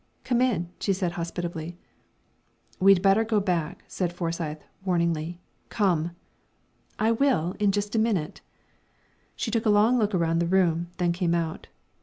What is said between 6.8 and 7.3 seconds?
"I